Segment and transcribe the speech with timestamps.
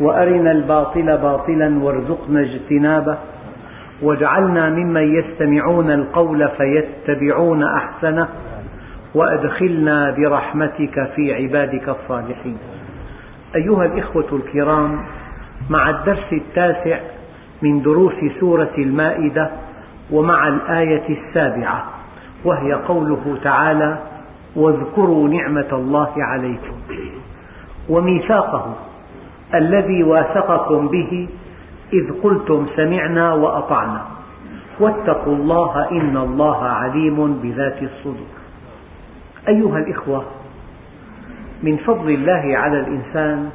[0.00, 3.18] وأرنا الباطل باطلا وارزقنا اجتنابه
[4.02, 8.28] واجعلنا ممن يستمعون القول فيتبعون أحسنه
[9.14, 12.58] وأدخلنا برحمتك في عبادك الصالحين.
[13.54, 15.00] أيها الإخوة الكرام
[15.70, 17.00] مع الدرس التاسع
[17.62, 19.50] من دروس سورة المائدة
[20.10, 21.84] ومع الآية السابعة
[22.44, 23.98] وهي قوله تعالى
[24.56, 26.76] واذكروا نعمة الله عليكم.
[27.88, 28.76] وميثاقه
[29.54, 31.28] الذي واثقكم به
[31.92, 34.06] إذ قلتم سمعنا وأطعنا.
[34.80, 38.32] واتقوا الله إن الله عليم بذات الصدور.
[39.48, 40.24] أيها الإخوة
[41.62, 43.50] من فضل الله على الإنسان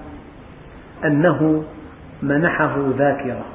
[1.06, 1.64] أنه
[2.24, 3.46] منحه ذاكرة.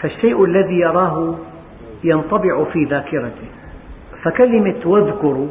[0.00, 1.34] فالشيء الذي يراه
[2.04, 3.48] ينطبع في ذاكرته.
[4.22, 5.48] فكلمة واذكروا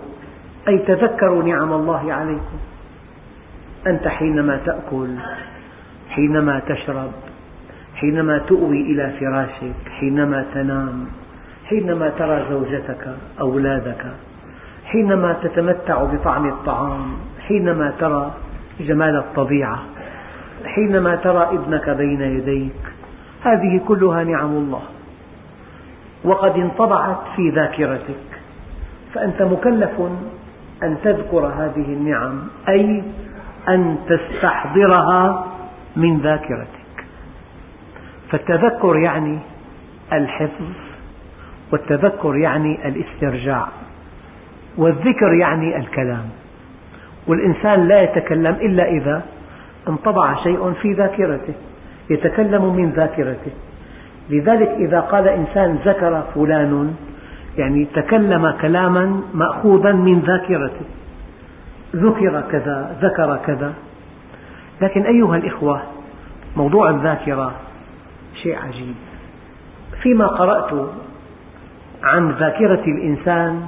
[0.67, 2.57] أي تذكروا نعم الله عليكم.
[3.87, 5.15] أنت حينما تأكل
[6.17, 7.11] حينما تشرب
[7.95, 11.05] حينما تؤوي إلى فراشك حينما تنام
[11.69, 13.07] حينما ترى زوجتك
[13.39, 14.05] أولادك
[14.85, 18.31] حينما تتمتع بطعم الطعام حينما ترى
[18.79, 19.79] جمال الطبيعة
[20.65, 22.81] حينما ترى ابنك بين يديك
[23.43, 24.81] هذه كلها نعم الله.
[26.23, 28.27] وقد انطبعت في ذاكرتك
[29.13, 30.01] فأنت مكلف
[30.83, 33.03] أن تذكر هذه النعم أي
[33.69, 35.46] أن تستحضرها
[35.97, 37.05] من ذاكرتك.
[38.29, 39.39] فالتذكر يعني
[40.13, 40.65] الحفظ
[41.71, 43.67] والتذكر يعني الاسترجاع
[44.77, 46.29] والذكر يعني الكلام.
[47.27, 49.21] والإنسان لا يتكلم إلا إذا
[49.87, 51.53] انطبع شيء في ذاكرته
[52.09, 53.51] يتكلم من ذاكرته.
[54.29, 56.95] لذلك إذا قال إنسان ذكر فلان
[57.57, 60.85] يعني تكلم كلاما مأخوذا من ذاكرته.
[61.95, 63.73] ذكر كذا ذكر كذا.
[64.81, 65.81] لكن أيها الإخوة
[66.57, 67.55] موضوع الذاكرة
[68.43, 68.95] شيء عجيب.
[70.01, 70.89] فيما قرأت
[72.03, 73.67] عن ذاكرة الإنسان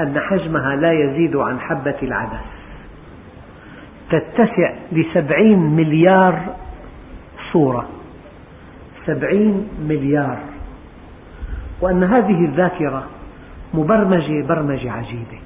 [0.00, 2.44] أن حجمها لا يزيد عن حبة العدس.
[4.10, 6.38] تتسع لسبعين مليار
[7.52, 7.88] صورة.
[9.06, 10.38] سبعين مليار.
[11.80, 13.06] وأن هذه الذاكرة
[13.74, 15.38] مبرمجة برمجة عجيبة.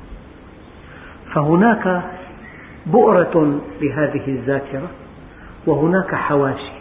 [1.35, 2.03] فهناك
[2.87, 4.89] بؤرة لهذه الذاكرة
[5.67, 6.73] وهناك حواشي.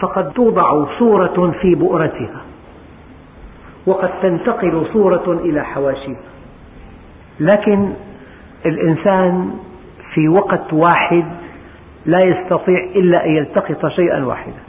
[0.00, 2.40] فقد توضع صورة في بؤرتها
[3.86, 6.20] وقد تنتقل صورة إلى حواشيها.
[7.40, 7.92] لكن
[8.66, 9.50] الإنسان
[10.14, 11.24] في وقت واحد
[12.06, 14.62] لا يستطيع إلا أن يلتقط شيئا واحدا.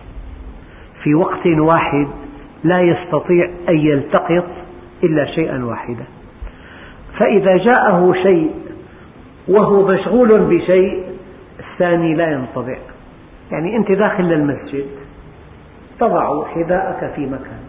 [1.04, 2.08] في وقت واحد
[2.64, 4.46] لا يستطيع أن يلتقط
[5.04, 6.06] إلا شيئا واحدا.
[7.18, 8.52] فإذا جاءه شيء
[9.48, 11.04] وهو مشغول بشيء
[11.60, 12.78] الثاني لا ينطبع.
[13.52, 14.86] يعني أنت داخل للمسجد
[16.00, 17.64] تضع حذاءك في مكان.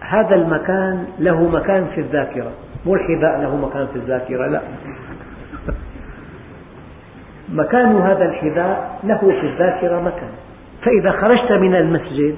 [0.00, 2.52] هذا المكان له مكان في الذاكرة.
[2.86, 4.60] مو الحذاء له مكان في الذاكرة لا.
[7.52, 10.30] مكان هذا الحذاء له في الذاكرة مكان.
[10.82, 12.36] فإذا خرجت من المسجد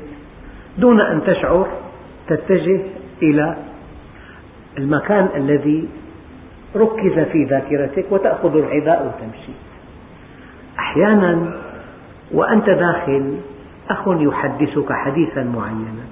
[0.78, 1.66] دون أن تشعر
[2.28, 2.80] تتجه
[3.22, 3.56] إلى
[4.78, 5.88] المكان الذي
[6.76, 9.52] ركز في ذاكرتك وتأخذ الحذاء وتمشي.
[10.78, 11.52] أحيانا
[12.32, 13.36] وأنت داخل
[13.90, 16.06] أخ يحدثك حديثا معينا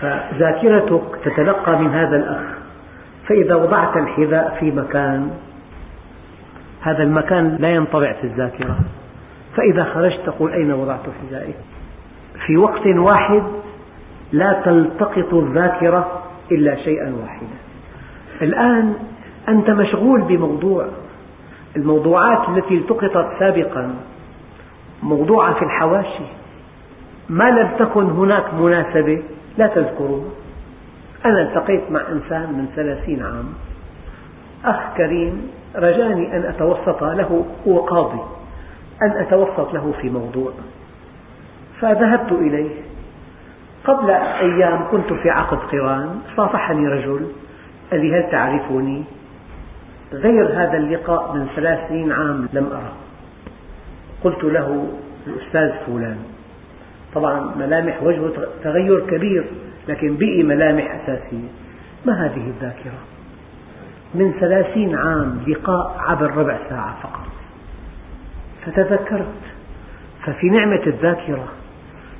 [0.00, 2.60] فذاكرتك تتلقى من هذا الأخ
[3.26, 5.30] فإذا وضعت الحذاء في مكان
[6.80, 8.78] هذا المكان لا ينطبع في الذاكرة.
[9.56, 11.54] فإذا خرجت تقول أين وضعت حذائي؟
[12.46, 13.42] في وقت واحد
[14.32, 17.56] لا تلتقط الذاكرة إلا شيئا واحدا.
[18.42, 18.94] الآن
[19.48, 20.86] أنت مشغول بموضوع.
[21.76, 23.94] الموضوعات التي التقطت سابقا.
[25.02, 26.24] موضوعة في الحواشي.
[27.28, 29.22] ما لم تكن هناك مناسبة
[29.58, 30.24] لا تذكرها
[31.24, 33.52] أنا التقيت مع إنسان من ثلاثين عام.
[34.64, 38.20] أخ كريم رجاني أن أتوسط له هو قاضي
[39.02, 40.52] أن أتوسط له في موضوع.
[41.80, 42.70] فذهبت إليه.
[43.84, 47.26] قبل أيام كنت في عقد قران صافحني رجل
[47.90, 49.04] قال لي هل تعرفني؟
[50.12, 52.92] غير هذا اللقاء من ثلاثين عام لم أرى.
[54.24, 54.88] قلت له
[55.26, 56.18] الأستاذ فلان.
[57.14, 58.32] طبعا ملامح وجهه
[58.64, 59.44] تغير كبير
[59.88, 61.48] لكن بقي ملامح أساسية.
[62.06, 62.98] ما هذه الذاكرة؟
[64.14, 67.26] من ثلاثين عام لقاء عبر ربع ساعة فقط.
[68.66, 69.40] فتذكرت.
[70.26, 71.48] ففي نعمة الذاكرة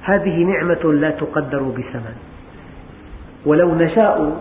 [0.02, 2.16] هذه نعمة لا تقدر بثمن.
[3.46, 4.40] ولو نشاء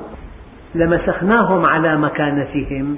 [0.76, 2.98] لمسخناهم على مكانتهم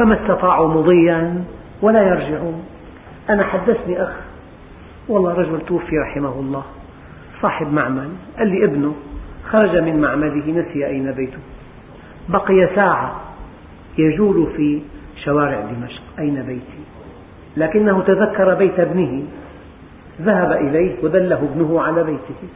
[0.00, 1.44] فما استطاعوا مضيا
[1.82, 2.64] ولا يرجعون.
[3.30, 4.12] أنا حدثني أخ
[5.08, 6.62] والله رجل توفي رحمه الله
[7.42, 8.08] صاحب معمل
[8.38, 8.94] قال لي ابنه
[9.50, 11.38] خرج من معمله نسي أين بيته.
[12.28, 13.20] بقي ساعة
[13.98, 14.82] يجول في
[15.24, 16.84] شوارع دمشق أين بيتي؟
[17.56, 19.22] لكنه تذكر بيت ابنه
[20.20, 22.48] ذهب إليه ودله ابنه على بيته.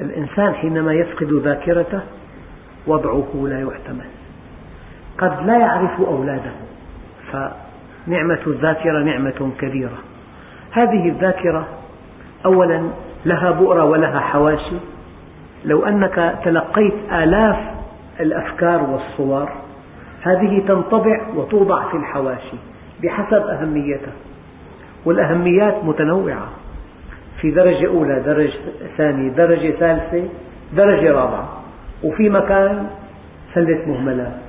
[0.00, 2.00] الإنسان حينما يفقد ذاكرته
[2.86, 4.23] وضعه لا يحتمل.
[5.18, 6.50] قد لا يعرف أولاده.
[7.32, 9.98] فنعمة الذاكرة نعمة كبيرة.
[10.72, 11.66] هذه الذاكرة
[12.46, 12.88] أولا
[13.26, 14.76] لها بؤرة ولها حواشي
[15.64, 17.56] لو أنك تلقيت آلاف
[18.20, 19.48] الأفكار والصور
[20.22, 22.56] هذه تنطبع وتوضع في الحواشي
[23.02, 24.12] بحسب أهميتها.
[25.04, 26.48] والأهميات متنوعة.
[27.40, 28.58] في درجة أولى درجة
[28.96, 30.28] ثانية درجة ثالثة
[30.72, 31.48] درجة رابعة.
[32.04, 32.86] وفي مكان
[33.54, 34.43] سلة مهملات.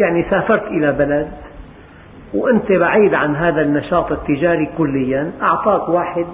[0.00, 1.28] يعني سافرت إلى بلد
[2.34, 6.26] وأنت بعيد عن هذا النشاط التجاري كليا أعطاك واحد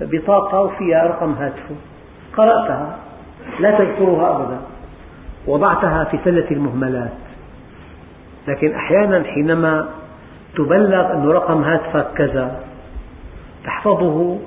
[0.00, 1.74] بطاقة وفيها رقم هاتفه
[2.36, 2.96] قرأتها.
[3.60, 4.58] لا تذكرها أبدا.
[5.46, 7.12] وضعتها في سلة المهملات.
[8.48, 9.88] لكن أحيانا حينما
[10.56, 12.60] تبلغ أن رقم هاتفك كذا
[13.64, 14.38] تحفظه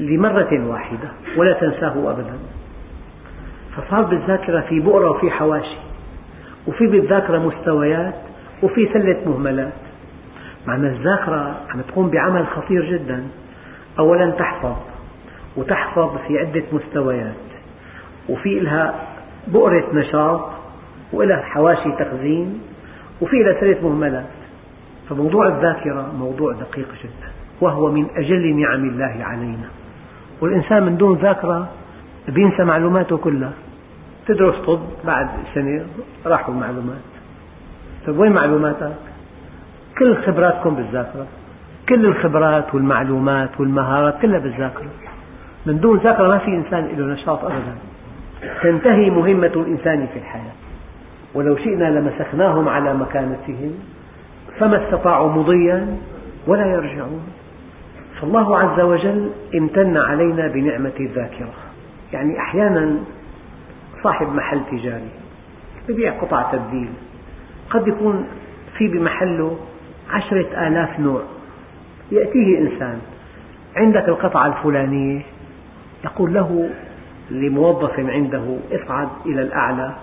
[0.00, 1.08] لمرة واحدة.
[1.36, 2.38] ولا تنساه أبدا.
[3.76, 5.87] فصار بالذاكرة في بؤرة وفي حواشي.
[6.68, 8.14] وفي بالذاكرة مستويات
[8.62, 9.72] وفي سلة مهملات.
[10.66, 13.26] معنى الذاكرة عم تقوم بعمل خطير جدا.
[13.98, 14.76] أولا تحفظ
[15.56, 17.34] وتحفظ في عدة مستويات.
[18.28, 18.94] وفي لها
[19.46, 20.50] بؤرة نشاط
[21.12, 22.60] وإلها حواشي تخزين
[23.20, 24.26] وفي لها سلة مهملات.
[25.08, 27.28] فموضوع الذاكرة موضوع دقيق جدا
[27.60, 29.68] وهو من أجل نعم الله علينا.
[30.40, 31.68] والإنسان من دون ذاكرة
[32.28, 33.52] بينسى معلوماته كلها.
[34.28, 35.86] تدرس طب بعد سنة
[36.26, 36.98] راحوا المعلومات
[38.06, 38.92] طيب وين معلوماتك؟
[39.98, 41.26] كل خبراتكم بالذاكرة.
[41.88, 44.90] كل الخبرات والمعلومات والمهارات كلها بالذاكرة.
[45.66, 47.74] من دون ذاكرة ما في إنسان له نشاط أبدا.
[48.62, 50.52] تنتهي مهمة الإنسان في الحياة.
[51.34, 53.72] ولو شئنا لمسخناهم على مكانتهم
[54.58, 55.96] فما استطاعوا مضيا
[56.46, 57.22] ولا يرجعون.
[58.20, 61.54] فالله عز وجل امتن علينا بنعمة الذاكرة.
[62.12, 62.96] يعني أحيانا
[64.02, 65.10] صاحب محل تجاري
[65.88, 66.88] يبيع قطع تبديل
[67.70, 68.26] قد يكون
[68.78, 69.58] في بمحله
[70.10, 71.22] عشرة آلاف نوع
[72.12, 72.98] يأتيه إنسان
[73.76, 75.22] عندك القطعة الفلانية
[76.04, 76.70] يقول له
[77.30, 79.94] لموظف عنده اصعد إلى الأعلى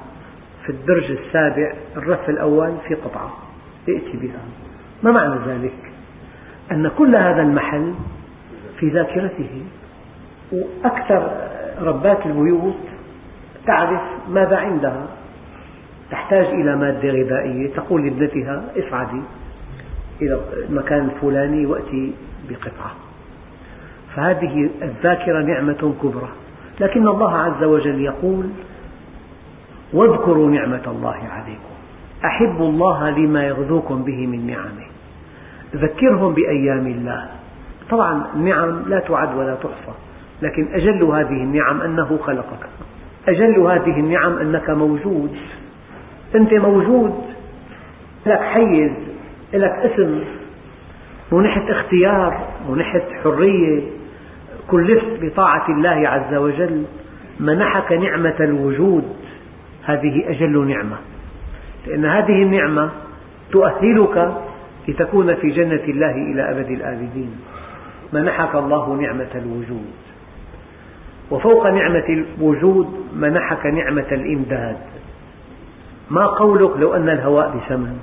[0.63, 3.33] في الدرج السابع الرف الأول في قطعة
[3.89, 4.41] ائتي بها
[5.03, 5.91] ما معنى ذلك؟
[6.71, 7.93] أن كل هذا المحل
[8.79, 9.63] في ذاكرته
[10.51, 11.47] وأكثر
[11.81, 12.75] ربات البيوت
[13.67, 15.07] تعرف ماذا عندها.
[16.11, 17.73] تحتاج إلى مادة غذائية.
[17.73, 19.21] تقول لابنتها اصعدي
[20.21, 20.39] إلى
[20.69, 22.13] المكان الفلاني وأتي
[22.49, 22.91] بقطعة.
[24.15, 26.29] فهذه الذاكرة نعمة كبرى.
[26.79, 28.49] لكن الله عز وجل يقول
[29.93, 31.75] واذكروا نعمة الله عليكم.
[32.25, 34.87] أحبوا الله لما يغذوكم به من نعمه.
[35.75, 37.29] ذكرهم بأيام الله.
[37.89, 39.97] طبعا النعم لا تعد ولا تحصى
[40.41, 42.67] لكن أجل هذه النعم أنه خلقك.
[43.27, 45.37] أجل هذه النعم أنك موجود.
[46.35, 47.23] أنت موجود.
[48.25, 48.91] لك حيز
[49.53, 50.23] لك اسم.
[51.31, 53.81] منحت اختيار منحت حرية.
[54.67, 56.83] كلفت بطاعة الله عز وجل.
[57.39, 59.03] منحك نعمة الوجود.
[59.83, 60.97] هذه أجل نعمة.
[61.87, 62.89] لأن هذه النعمة
[63.51, 64.33] تؤهلك
[64.87, 67.35] لتكون في جنة الله إلى أبد الآبدين.
[68.13, 69.91] منحك الله نعمة الوجود.
[71.31, 74.77] وفوق نعمة الوجود منحك نعمة الإمداد.
[76.11, 77.99] ما قولك لو أن الهواء بثمن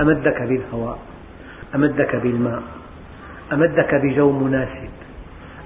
[0.00, 0.98] أمدك بالهواء
[1.74, 2.62] أمدك بالماء
[3.52, 4.90] أمدك بجو مناسب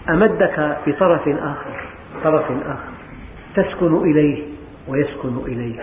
[0.09, 1.81] أمدك بطرف آخر
[2.25, 2.93] طرف آخر
[3.55, 4.43] تسكن إليه
[4.89, 5.83] ويسكن إليك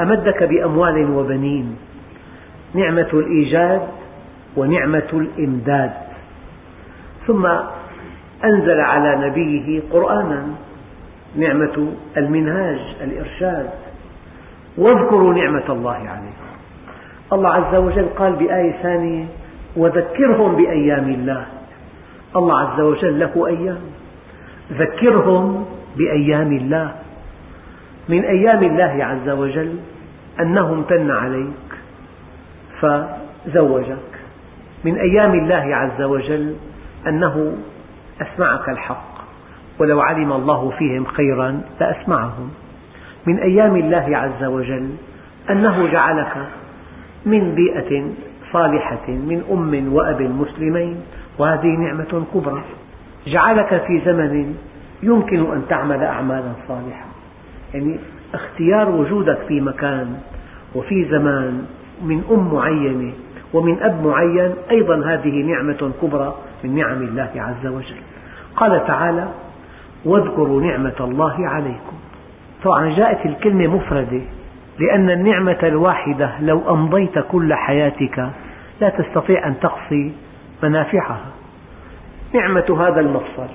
[0.00, 1.76] أمدك بأموال وبنين.
[2.74, 3.88] نعمة الإيجاد
[4.56, 5.92] ونعمة الإمداد.
[7.26, 7.48] ثم
[8.44, 10.46] أنزل على نبيه قرآنا
[11.36, 13.70] نعمة المنهاج الإرشاد.
[14.78, 16.48] واذكروا نعمة الله عليكم.
[17.32, 19.24] الله عز وجل قال بآية ثانية
[19.76, 21.46] وذكرهم بأيام الله.
[22.36, 23.80] الله عز وجل له أيام.
[24.72, 25.66] ذكرهم
[25.96, 26.94] بأيام الله.
[28.08, 29.74] من أيام الله عز وجل
[30.40, 31.68] أنه امتن عليك
[32.80, 34.08] فزوجك.
[34.84, 36.54] من أيام الله عز وجل
[37.06, 37.56] أنه
[38.20, 39.18] أسمعك الحق.
[39.78, 42.50] ولو علم الله فيهم خيرا لأسمعهم.
[43.26, 44.90] من أيام الله عز وجل
[45.50, 46.36] أنه جعلك
[47.26, 48.02] من بيئة
[48.52, 51.00] صالحة من أم وأب مسلمين.
[51.38, 52.62] وهذه نعمة كبرى.
[53.26, 54.56] جعلك في زمن
[55.02, 57.06] يمكن أن تعمل أعمالا صالحة.
[57.74, 57.98] يعني
[58.34, 60.16] اختيار وجودك في مكان
[60.74, 61.66] وفي زمان
[62.02, 63.12] من أم معينة
[63.52, 66.34] ومن أب معين أيضا هذه نعمة كبرى.
[66.64, 68.00] من نعم الله عز وجل.
[68.56, 69.28] قال تعالى
[70.04, 71.96] واذكروا نعمة الله عليكم.
[72.64, 74.20] طبعا جاءت الكلمة مفردة
[74.78, 78.30] لأن النعمة الواحدة لو أمضيت كل حياتك
[78.80, 80.12] لا تستطيع أن تقصي
[80.62, 81.26] منافعها.
[82.34, 83.48] نعمة هذا المفصل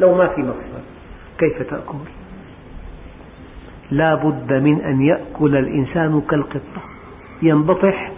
[0.00, 0.82] لو ما في مفصل
[1.38, 1.98] كيف تأكل؟
[3.90, 6.82] لا بد من أن يأكل الإنسان كالقطة
[7.42, 8.12] ينبطح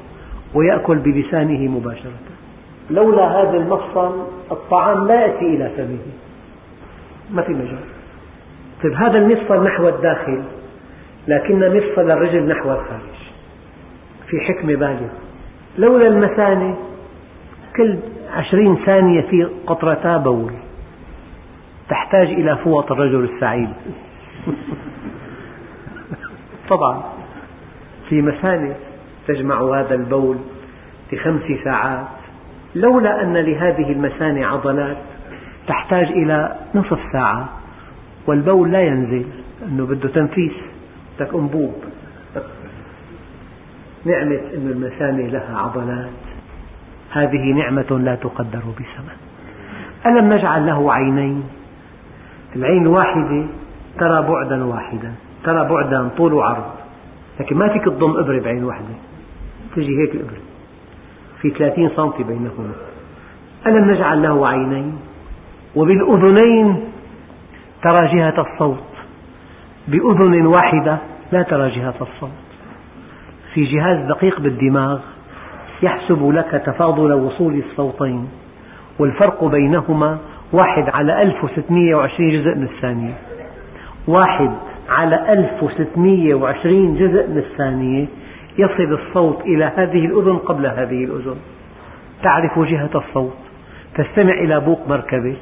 [0.54, 2.31] ويأكل بلسانه مباشرة.
[2.92, 5.98] لولا هذا المفصل الطعام لا يأتي إلى فمه.
[7.30, 7.78] ما في مجال.
[8.82, 10.42] طيب هذا المفصل نحو الداخل
[11.28, 13.12] لكن مفصل الرجل نحو الخارج.
[14.28, 15.10] في حكمة بالغة
[15.78, 16.76] لولا المثانة
[17.76, 17.98] كل
[18.32, 20.52] عشرين ثانية في قطرتا بول.
[21.88, 23.68] تحتاج إلى فوط الرجل السعيد.
[26.70, 27.02] طبعا.
[28.08, 28.74] في مثانة
[29.28, 30.36] تجمع هذا البول
[31.12, 32.21] لخمس ساعات.
[32.74, 34.96] لولا أن لهذه المثانة عضلات
[35.66, 37.48] تحتاج إلى نصف ساعة
[38.26, 39.26] والبول لا ينزل
[39.60, 40.52] لأنه بده تنفيس
[41.18, 41.74] بدك أنبوب
[44.04, 46.10] نعمة أن المثانة لها عضلات.
[47.10, 49.16] هذه نعمة لا تقدر بثمن
[50.06, 51.44] ألم نجعل له عينين؟
[52.56, 53.44] العين الواحدة
[53.98, 55.12] ترى بعدا واحدا
[55.44, 56.64] ترى بعدا طول وعرض.
[57.40, 58.94] لكن ما فيك تضم إبرة بعين واحدة.
[59.76, 60.51] تجي هيك الإبرة
[61.42, 62.72] في ثلاثين سنتي بينهما.
[63.66, 64.98] ألم نجعل له عينين؟
[65.76, 66.80] وبالأذنين
[67.82, 68.84] ترى جهة الصوت.
[69.88, 70.98] بأذن واحدة
[71.32, 72.30] لا ترى جهة الصوت.
[73.54, 74.98] في جهاز دقيق بالدماغ
[75.82, 78.28] يحسب لك تفاضل وصول الصوتين.
[78.98, 80.18] والفرق بينهما
[80.52, 83.14] واحد على 1620 جزء من الثانية.
[84.08, 84.50] واحد
[84.88, 88.06] على 1620 جزء من الثانية.
[88.58, 91.36] يصل الصوت إلى هذه الأذن قبل هذه الأذن.
[92.22, 93.36] تعرف جهة الصوت.
[93.94, 95.36] تستمع إلى بوق مركبة.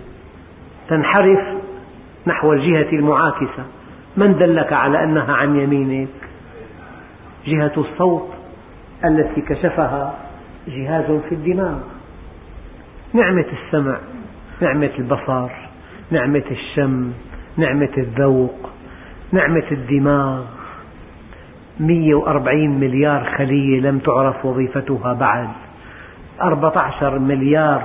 [0.88, 1.40] تنحرف
[2.26, 3.64] نحو الجهة المعاكسة.
[4.16, 6.08] من دلك على أنها عن يمينك؟
[7.46, 8.28] جهة الصوت
[9.04, 10.14] التي كشفها
[10.68, 11.78] جهاز في الدماغ.
[13.14, 13.98] نعمة السمع
[14.60, 15.50] نعمة البصر
[16.10, 17.12] نعمة الشم
[17.56, 18.70] نعمة الذوق
[19.32, 20.59] نعمة الدماغ.
[21.80, 25.48] 140 مليار خلية لم تعرف وظيفتها بعد.
[26.42, 27.82] 14 مليار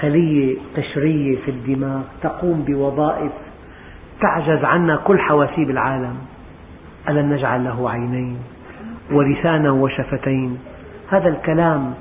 [0.00, 3.32] خلية قشرية في الدماغ تقوم بوظائف
[4.20, 6.16] تعجز عنها كل حواسيب العالم.
[7.08, 8.36] ألم نجعل له عينين
[9.12, 10.58] ولسانا وشفتين؟
[11.10, 11.94] هذا الكلام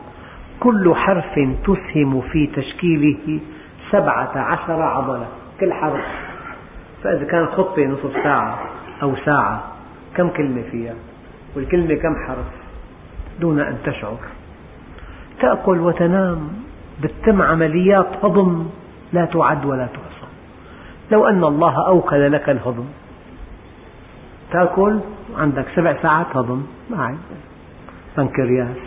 [0.60, 3.40] كل حرف تسهم في تشكيله
[3.92, 5.28] سبعة عشر عضلة.
[5.60, 6.06] كل حرف.
[7.04, 8.60] فإذا كان خطبة نصف ساعة
[9.04, 9.64] أو ساعة
[10.16, 10.94] كم كلمة فيها؟
[11.56, 12.46] والكلمة كم حرف؟
[13.40, 14.18] دون أن تشعر.
[15.40, 16.50] تأكل وتنام
[17.04, 18.66] بتتم عمليات هضم
[19.14, 20.28] لا تعد ولا تحصى.
[21.12, 22.86] لو أن الله أوكل لك الهضم.
[24.52, 25.00] تأكل
[25.38, 26.64] عندك سبع ساعات هضم.
[26.90, 27.18] ما
[28.18, 28.78] بنكرياس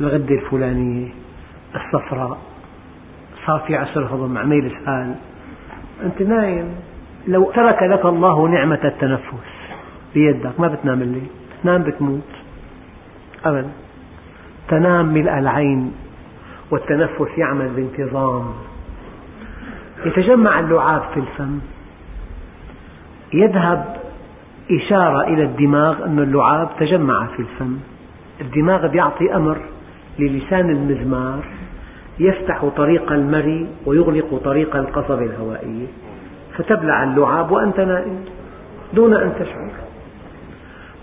[0.00, 1.08] الغدة الفلانية
[1.74, 2.38] الصفراء.
[3.46, 5.14] صار في عسر هضم عميل اسهال
[6.02, 6.74] أنت نايم.
[7.28, 9.59] لو ترك لك الله نعمة التنفس.
[10.14, 11.26] بيدك ما بتنام الليل
[11.62, 12.20] تنام بتموت.
[13.44, 13.70] أبدا.
[14.68, 15.92] تنام ملء العين
[16.70, 18.52] والتنفس يعمل بانتظام.
[20.06, 21.58] يتجمع اللعاب في الفم.
[23.32, 23.96] يذهب
[24.70, 27.76] إشارة إلى الدماغ أن اللعاب تجمع في الفم.
[28.40, 29.58] الدماغ يعطي أمر
[30.18, 31.44] للسان المزمار
[32.18, 35.86] يفتح طريق المري ويغلق طريق القصبة الهوائية
[36.56, 38.24] فتبلع اللعاب وأنت نائم
[38.94, 39.70] دون أن تشعر.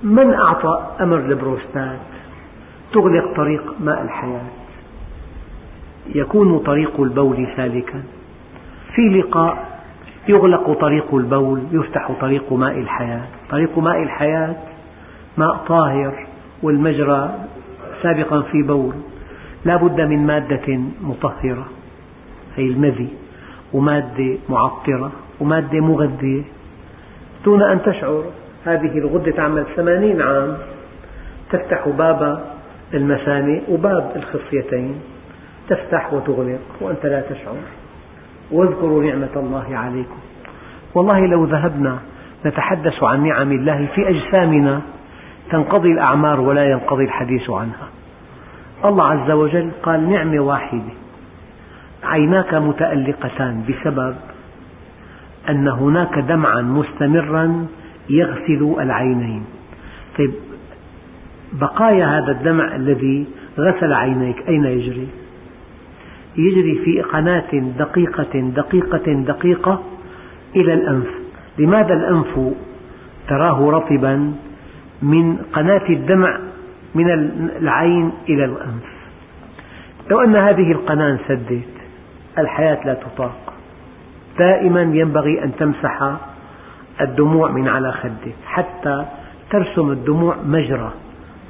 [0.03, 1.99] من أعطى أمر لبروستات
[2.93, 4.47] تغلق طريق ماء الحياة.
[6.15, 8.03] يكون طريق البول سالكا.
[8.95, 9.79] في لقاء
[10.27, 13.23] يغلق طريق البول يفتح طريق ماء الحياة.
[13.49, 14.55] طريق ماء الحياة
[15.37, 16.27] ماء طاهر
[16.63, 17.35] والمجرى
[18.03, 18.93] سابقا في بول.
[19.65, 21.65] لا بد من مادة مطهرة
[22.55, 23.09] هي المذي
[23.73, 26.43] ومادة معطرة ومادة مغذية.
[27.45, 28.23] دون أن تشعر
[28.67, 30.57] هذه الغدة تعمل ثمانين عام.
[31.51, 32.45] تفتح باب
[32.93, 34.95] المثانة وباب الخصيتين.
[35.69, 37.55] تفتح وتغلق وأنت لا تشعر.
[38.51, 40.17] واذكروا نعمة الله عليكم.
[40.95, 41.99] والله لو ذهبنا
[42.45, 44.81] نتحدث عن نعم الله في أجسامنا
[45.51, 47.87] تنقضي الأعمار ولا ينقضي الحديث عنها.
[48.85, 50.93] الله عز وجل قال نعمة واحدة.
[52.03, 54.15] عيناك متألقتان بسبب
[55.49, 57.65] أن هناك دمعا مستمرا
[58.09, 59.43] يغسل العينين.
[60.17, 60.31] طيب
[61.53, 63.25] بقايا هذا الدمع الذي
[63.59, 65.07] غسل عينيك أين يجري؟
[66.37, 69.83] يجري في قناة دقيقة دقيقة دقيقة
[70.55, 71.07] إلى الأنف.
[71.57, 72.53] لماذا الأنف؟
[73.27, 74.33] تراه رطبا
[75.01, 76.39] من قناة الدمع
[76.95, 77.11] من
[77.61, 78.97] العين إلى الأنف.
[80.09, 81.67] لو أن هذه القناة انسدت
[82.37, 83.53] الحياة لا تطاق.
[84.39, 86.17] دائما ينبغي أن تمسح
[87.01, 89.05] الدموع من على خدك حتى
[89.49, 90.91] ترسم الدموع مجرى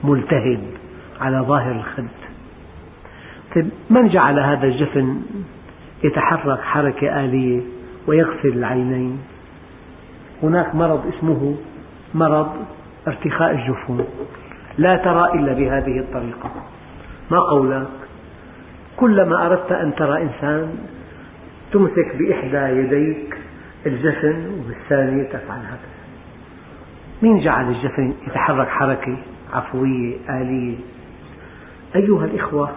[0.03, 0.59] ملتهب
[1.21, 2.07] على ظاهر الخد.
[3.55, 5.21] طيب من جعل هذا الجفن
[6.03, 7.61] يتحرك حركة آلية
[8.07, 9.19] ويغسل العينين؟
[10.43, 11.55] هناك مرض اسمه
[12.13, 12.51] مرض
[13.07, 14.05] ارتخاء الجفون.
[14.77, 16.51] لا ترى إلا بهذه الطريقة.
[17.31, 17.87] ما قولك؟
[18.97, 20.75] كلما أردت أن ترى إنسان
[21.71, 23.37] تمسك بإحدى يديك
[23.87, 25.97] الجفن وبالثانية تفعل هكذا.
[27.21, 29.17] مين جعل الجفن يتحرك حركة
[29.53, 30.77] عفوية آلية؟
[31.95, 32.69] أيها الإخوة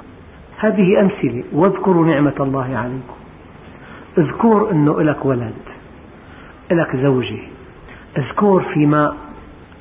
[0.58, 3.14] هذه أمثلة واذكروا نعمة الله عليكم.
[4.18, 5.54] اذكر أنه لك ولد
[6.70, 7.38] لك زوجة.
[8.18, 9.16] اذكر في ماء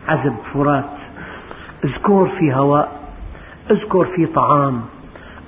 [0.07, 0.89] عذب فرات.
[1.85, 2.99] اذكر في هواء.
[3.71, 4.81] اذكر في طعام.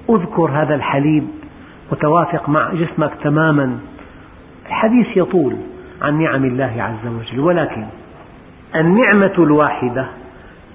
[0.09, 1.27] اذكر هذا الحليب
[1.91, 3.79] متوافق مع جسمك تماما.
[4.67, 5.57] الحديث يطول.
[6.01, 7.39] عن نعم الله عز وجل.
[7.39, 7.85] ولكن
[8.75, 10.05] النعمة الواحدة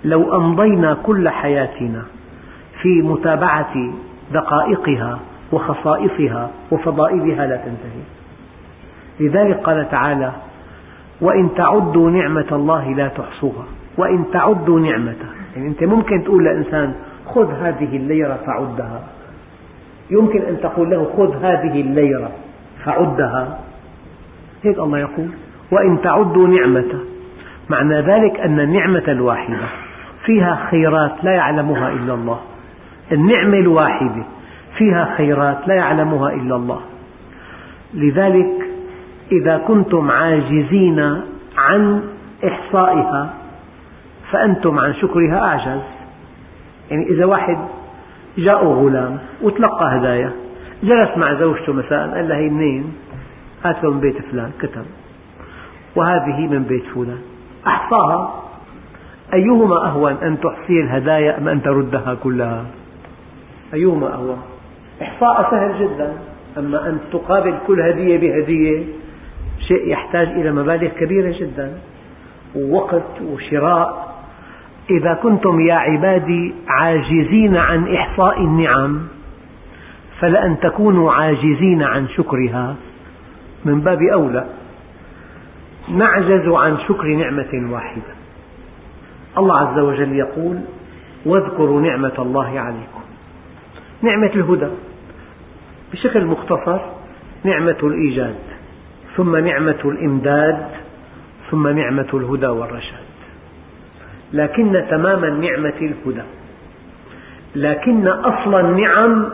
[0.05, 2.03] لو أمضينا كل حياتنا
[2.83, 3.75] في متابعة
[4.33, 5.19] دقائقها
[5.53, 8.05] وخصائصها وفضائلها لا تنتهي.
[9.21, 10.33] لذلك قال تعالى
[11.21, 13.65] وإن تعدوا نعمة الله لا تحصوها.
[13.99, 16.95] وإن تعدوا نعمته يعني أنت ممكن تقول لإنسان
[17.27, 19.01] خذ هذه الليرة فعدها.
[20.11, 22.31] يمكن أن تقول له خذ هذه الليرة
[22.85, 23.59] فعدها.
[24.65, 25.29] هيك الله يقول
[25.73, 26.99] وإن تعدوا نعمته
[27.71, 29.59] معنى ذلك أن النعمة الواحدة
[30.25, 32.41] فيها خيرات لا يعلمها إلا الله.
[33.13, 34.23] النعمة الواحدة
[34.79, 36.81] فيها خيرات لا يعلمها إلا الله.
[37.95, 38.67] لذلك
[39.33, 41.21] إذا كنتم عاجزين
[41.59, 42.03] عن
[42.47, 43.35] إحصائها
[44.31, 45.83] فأنتم عن شكرها أعجز
[46.91, 47.59] يعني إذا واحد
[48.39, 50.33] جاءه غلام وتلقى هدايا
[50.83, 52.93] جلس مع زوجته مساء قال لها هي منين؟
[53.65, 54.85] له من بيت فلان كتب.
[55.97, 57.19] وهذه من بيت فلان.
[57.67, 58.43] أحصاها.
[59.35, 62.65] أيهما أهون أن تحصي الهدايا أم أن تردها كلها؟
[63.75, 64.39] أيهما أهون؟
[65.03, 66.13] إحصاء سهل جدا.
[66.59, 68.85] أما أن تقابل كل هدية بهدية
[69.69, 71.73] شيء يحتاج إلى مبالغ كبيرة جدا.
[72.57, 74.17] ووقت وشراء.
[74.91, 79.01] إذا كنتم يا عبادي عاجزين عن إحصاء النعم
[80.21, 82.75] فلأن تكونوا عاجزين عن شكرها.
[83.67, 84.45] من باب أولى
[85.89, 88.15] نعجز عن شكر نعمة واحدة.
[89.39, 90.61] الله عز وجل يقول
[91.27, 93.01] واذكروا نعمة الله عليكم.
[94.03, 94.69] نعمة الهدى.
[95.93, 96.81] بشكل مختصر
[97.45, 98.37] نعمة الإيجاد
[99.17, 100.67] ثم نعمة الإمداد
[101.51, 103.07] ثم نعمة الهدى والرشاد.
[104.33, 106.23] لكن تمام النعمة الهدى.
[107.57, 109.29] لكن أصل النعم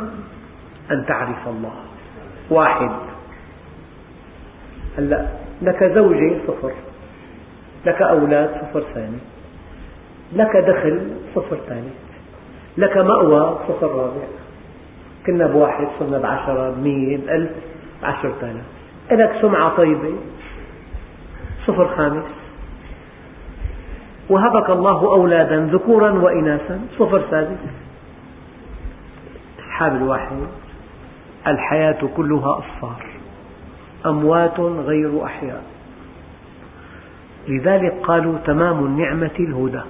[0.90, 1.74] أن تعرف الله.
[2.50, 3.11] واحد.
[4.98, 5.26] هلا
[5.62, 6.72] لك زوجة صفر
[7.86, 9.18] لك أولاد صفر ثاني
[10.32, 12.12] لك دخل صفر ثالث
[12.76, 14.26] لك مأوى صفر رابع.
[15.26, 17.50] كنا بواحد صرنا بعشرة بمية بألف
[18.02, 18.64] بعشرة آلاف.
[19.10, 20.14] لك سمعة طيبة
[21.66, 22.24] صفر خامس.
[24.30, 27.58] وهبك الله أولادا ذكورا وإناثا صفر سادس.
[29.58, 30.36] أصحاب الواحد
[31.46, 33.11] الحياة كلها أصفار.
[34.06, 35.62] أموات غير أحياء.
[37.48, 39.82] لذلك قالوا تمام النعمة الهدى.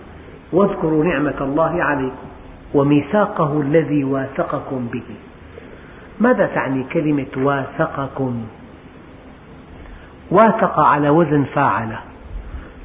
[0.53, 2.27] واذكروا نعمة الله عليكم
[2.75, 5.17] وميثاقه الذي واثقكم به.
[6.21, 8.45] ماذا تعني كلمة واثقكم؟
[10.31, 11.97] واثق على وزن فاعل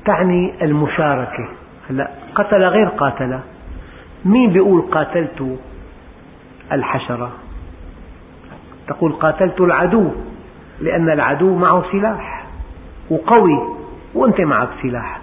[0.06, 1.48] تعني المشاركة.
[1.90, 3.40] هلا قتل غير قاتل.
[4.26, 5.60] مين بيقول قاتلت
[6.72, 7.32] الحشرة؟
[8.88, 10.12] تقول قاتلت العدو.
[10.82, 12.46] لأن العدو معه سلاح
[13.10, 13.60] وقوي
[14.14, 15.22] وأنت معك سلاح.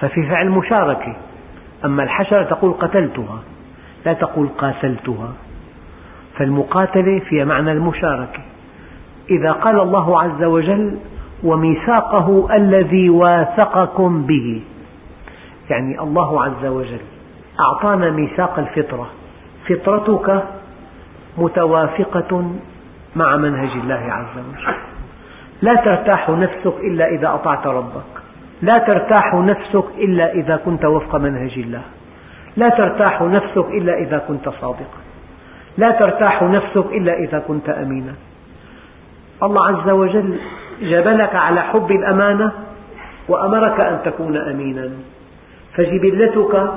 [0.00, 1.16] ففي فعل مشاركة.
[1.84, 3.38] أما الحشرة تقول قتلتها
[4.06, 5.32] لا تقول قاتلتها.
[6.36, 8.40] فالمقاتلة فيها معنى المشاركة.
[9.30, 10.98] إذا قال الله عز وجل
[11.44, 14.62] وميثاقه الذي واثقكم به
[15.70, 17.00] يعني الله عز وجل
[17.60, 19.06] أعطانا ميثاق الفطرة.
[19.68, 20.42] فطرتك
[21.38, 22.50] متوافقة
[23.16, 24.74] مع منهج الله عز وجل.
[25.62, 28.12] لا ترتاح نفسك إلا إذا أطعت ربك.
[28.62, 31.82] لا ترتاح نفسك إلا إذا كنت وفق منهج الله.
[32.56, 35.00] لا ترتاح نفسك إلا إذا كنت صادقا.
[35.78, 38.14] لا ترتاح نفسك إلا إذا كنت أمينا.
[39.42, 40.38] الله عز وجل
[40.82, 42.52] جبلك على حب الأمانة
[43.28, 44.90] وأمرك أن تكون أمينا.
[45.74, 46.72] فجبلتك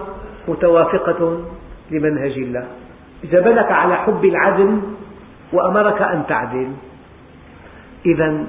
[0.47, 1.41] متوافقة
[1.91, 2.67] لمنهج الله.
[3.23, 4.80] جبلك على حب العدل
[5.54, 6.72] وأمرك أن تعدل.
[8.06, 8.46] إذا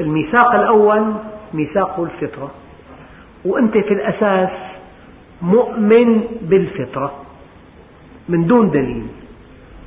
[0.00, 1.12] الميثاق الأول
[1.54, 2.50] ميثاق الفطرة
[3.44, 4.50] وأنت في الأساس
[5.42, 7.12] مؤمن بالفطرة
[8.28, 9.06] من دون دليل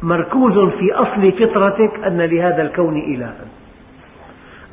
[0.04, 3.46] مركوز في أصل فطرتك أن لهذا الكون إلها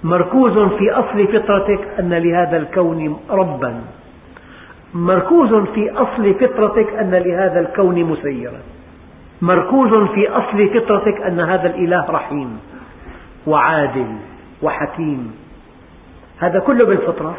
[0.05, 3.81] مركوز في أصل فطرتك أن لهذا الكون ربا
[4.95, 8.61] مركوز في أصل فطرتك أن لهذا الكون مسيرا.
[9.43, 12.59] مركوز في أصل فطرتك أن هذا الإله رحيم
[13.47, 14.17] وعادل
[14.63, 15.35] وحكيم.
[16.39, 17.37] هذا كله بالفطرة.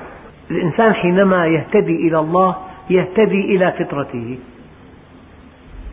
[0.52, 2.56] الإنسان حينما يهتدي إلى الله
[2.90, 4.40] يهتدي إلى فطرته.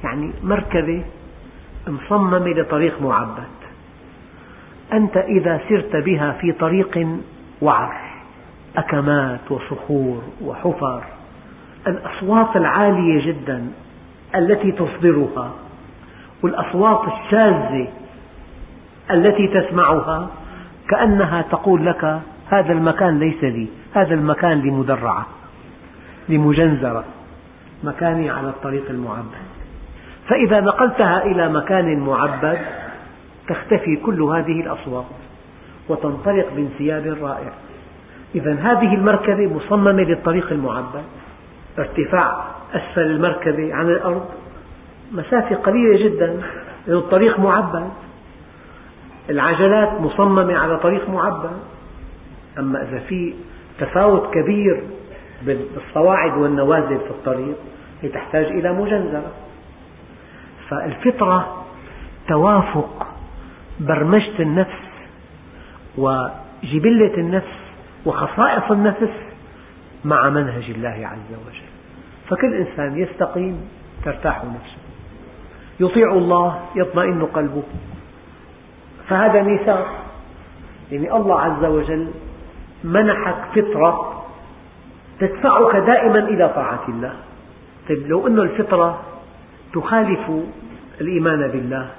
[0.05, 1.05] يعني مركبة
[1.88, 3.55] مصممة لطريق معبد.
[4.93, 7.09] أنت إذا سرت بها في طريق
[7.62, 7.97] وعر
[8.77, 11.03] أكمات وصخور وحفر
[11.87, 13.67] الأصوات العالية جدا
[14.35, 15.53] التي تصدرها
[16.44, 17.88] والأصوات الشاذة
[19.11, 20.28] التي تسمعها
[20.88, 25.26] كأنها تقول لك هذا المكان ليس لي هذا المكان لمدرعة
[26.28, 27.04] لمجنزرة
[27.85, 29.44] مكاني على الطريق المعبد.
[30.28, 32.59] فإذا نقلتها إلى مكان معبد
[33.48, 35.04] تختفي كل هذه الأصوات
[35.88, 37.52] وتنطلق بانسياب رائع.
[38.35, 41.04] إذا هذه المركبة مصممة للطريق المعبد
[41.78, 44.43] ارتفاع أسفل المركبة عن الأرض
[45.12, 46.43] مسافة قليلة جدا
[46.87, 47.90] لأن الطريق معبد.
[49.31, 51.51] العجلات مصممة على طريق معبد.
[52.59, 53.35] أما إذا في
[53.79, 54.83] تفاوت كبير
[55.43, 57.57] بالصواعد والنوازل في الطريق
[58.03, 59.33] هي تحتاج إلى مجنزرة
[60.69, 61.64] فالفطرة
[62.29, 63.07] توافق
[63.81, 64.85] برمجة النفس
[65.99, 67.59] وجبلة النفس
[68.07, 69.12] وخصائص النفس
[70.05, 71.69] مع منهج الله عز وجل.
[72.29, 73.69] فكل إنسان يستقيم
[74.05, 74.84] ترتاح نفسه.
[75.80, 77.62] يطيع الله يطمئن قلبه.
[79.08, 79.87] فهذا ميثاق
[80.92, 82.10] يعني الله عز وجل
[82.84, 84.24] منحك فطرة
[85.20, 87.12] تدفعك دائما إلى طاعة الله.
[87.88, 89.02] طيب لو أن الفطرة
[89.72, 90.30] تخالف
[91.00, 91.90] الإيمان بالله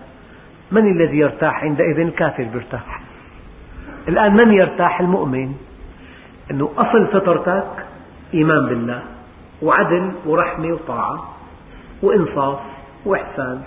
[0.71, 3.01] من الذي يرتاح عندئذ؟ الكافر يرتاح
[4.07, 5.55] الآن من يرتاح؟ المؤمن.
[6.51, 7.85] أنه أصل فطرتك
[8.33, 9.01] إيمان بالله
[9.61, 11.35] وعدل ورحمة وطاعة
[12.03, 12.59] وإنصاف.
[13.06, 13.62] وإحسان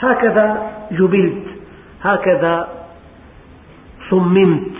[0.00, 1.44] هكذا جبلت.
[2.02, 2.68] هكذا
[4.10, 4.72] صممت.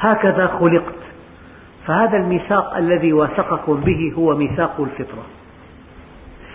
[0.00, 0.94] هكذا خلقت.
[1.86, 5.22] فهذا الميثاق الذي واثقكم به هو ميثاق الفطرة.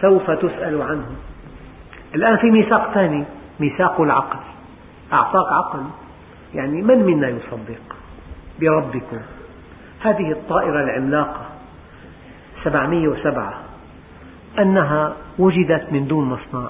[0.01, 1.05] سوف تسأل عنه.
[2.15, 3.25] الآن في ميثاق ثاني
[3.59, 4.39] ميثاق العقل.
[5.13, 5.83] أعطاك عقل.
[6.53, 7.95] يعني من منا يصدق؟
[8.59, 9.19] بربكم.
[10.01, 11.45] هذه الطائرة العملاقة.
[12.63, 13.70] 707
[14.59, 16.69] أنها وجدت من دون مصنع.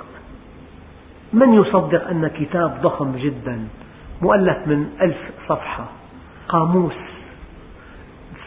[1.33, 3.67] من يصدق أن كتاب ضخم جدا
[4.21, 5.17] مؤلف من ألف
[5.49, 5.85] صفحة
[6.49, 6.93] قاموس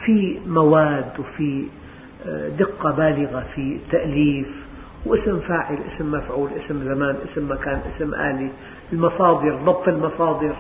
[0.04, 1.66] في مواد وفي
[2.26, 4.48] آه، دقة بالغة في تأليف
[5.06, 8.50] واسم فاعل اسم مفعول اسم زمان اسم مكان اسم آلة
[8.92, 10.56] المصادر ضبط المصادر.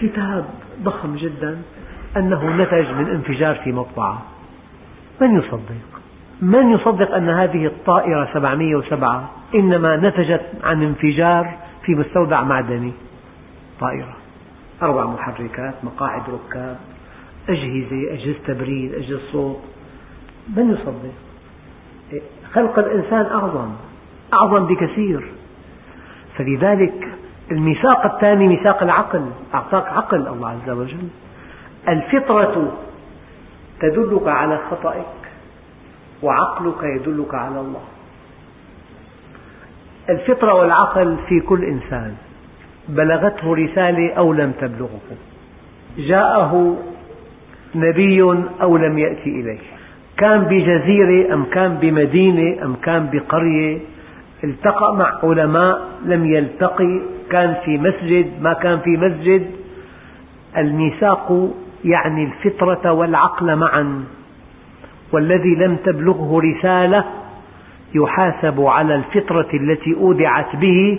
[0.00, 0.44] كتاب
[0.82, 1.62] ضخم جدا
[2.16, 4.22] أنه نتج من انفجار في مطبعة.
[5.20, 5.97] من يصدق؟
[6.42, 12.92] من يصدق أن هذه الطائرة 707 إنما نتجت عن انفجار في مستودع معدني
[13.80, 14.16] طائرة؟
[14.82, 16.76] أربع محركات مقاعد ركاب
[17.48, 19.60] أجهزة أجهزة تبريد أجهزة صوت.
[20.56, 21.12] من يصدق؟
[22.52, 23.70] خلق الإنسان أعظم
[24.32, 25.28] أعظم بكثير.
[26.36, 27.08] فلذلك
[27.50, 31.08] الميثاق الثاني ميثاق العقل أعطاك عقل الله عز وجل.
[31.88, 32.72] الفطرة
[33.80, 35.17] تدلك على خطئك
[36.22, 37.82] وعقلك يدلك على الله.
[40.10, 42.14] الفطرة والعقل في كل إنسان.
[42.88, 45.00] بلغته رسالة أو لم تبلغه.
[45.98, 46.76] جاءه
[47.74, 48.22] نبي
[48.62, 49.58] أو لم يأتي إليه.
[50.16, 53.78] كان بجزيرة أم كان بمدينة أم كان بقرية.
[54.44, 57.00] التقى مع علماء لم يلتقي.
[57.30, 59.50] كان في مسجد ما كان في مسجد.
[60.56, 61.50] الميثاق
[61.84, 64.04] يعني الفطرة والعقل معا.
[65.12, 67.04] والذي لم تبلغه رسالة
[67.94, 70.98] يحاسب على الفطرة التي أودعت به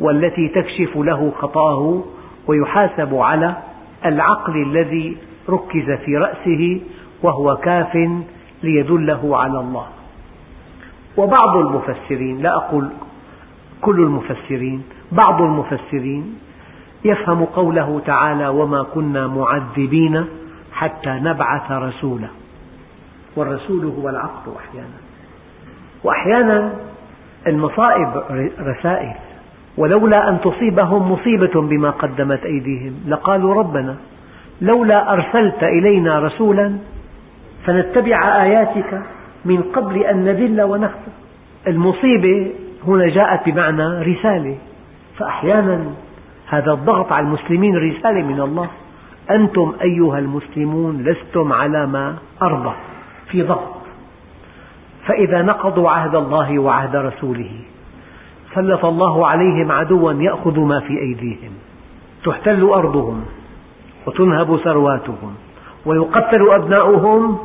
[0.00, 2.04] والتي تكشف له خطأه
[2.46, 3.56] ويحاسب على
[4.04, 5.16] العقل الذي
[5.48, 6.80] ركز في رأسه
[7.22, 8.08] وهو كاف
[8.62, 9.86] ليدله على الله.
[11.16, 12.88] وبعض المفسرين لا أقول
[13.80, 16.38] كل المفسرين بعض المفسرين
[17.04, 20.24] يفهم قوله تعالى وما كنا معذبين
[20.72, 22.28] حتى نبعث رسولا
[23.38, 24.98] والرسول هو العقل أحيانا.
[26.04, 26.72] وأحيانا
[27.46, 28.08] المصائب
[28.60, 29.14] رسائل
[29.76, 32.94] ولولا أن تصيبهم مصيبة بما قدمت أيديهم.
[33.08, 33.96] لقالوا ربنا
[34.60, 36.76] لولا أرسلت إلينا رسولا
[37.64, 39.02] فنتبع آياتك
[39.44, 41.12] من قبل أن نذل ونخزى
[41.66, 42.50] المصيبة
[42.86, 44.56] هنا جاءت بمعنى رسالة.
[45.18, 45.84] فأحيانا
[46.48, 48.68] هذا الضغط على المسلمين رسالة من الله.
[49.30, 52.74] أنتم أيها المسلمون لستم على ما أرضى.
[53.28, 53.78] في ضغط
[55.06, 57.50] فإذا نقضوا عهد الله وعهد رسوله
[58.54, 61.52] سلط الله عليهم عدوا يأخذ ما في أيديهم
[62.24, 63.24] تحتل أرضهم
[64.06, 65.34] وتنهب ثرواتهم
[65.86, 67.38] ويقتل أبناؤهم.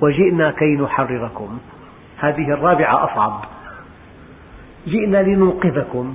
[0.00, 1.58] وجئنا كي نحرركم.
[2.18, 3.44] هذه الرابعة أصعب.
[4.86, 6.14] جئنا لننقذكم.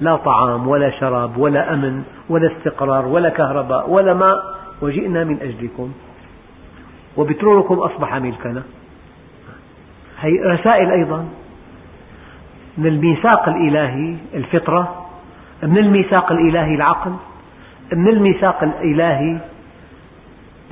[0.00, 4.36] لا طعام ولا شراب ولا أمن ولا استقرار ولا كهرباء ولا ماء.
[4.82, 5.92] وجئنا من أجلكم.
[7.16, 8.62] وبترولكم أصبح ملكنا.
[10.20, 11.28] هي رسائل أيضا
[12.78, 15.06] من الميثاق الإلهي الفطرة
[15.62, 17.14] من الميثاق الإلهي العقل
[17.92, 19.40] من الميثاق الإلهي